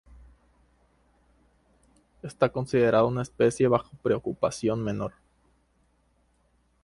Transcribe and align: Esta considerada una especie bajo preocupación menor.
Esta 2.23 2.49
considerada 2.49 3.05
una 3.05 3.21
especie 3.21 3.67
bajo 3.67 3.95
preocupación 3.97 4.83
menor. 4.83 5.13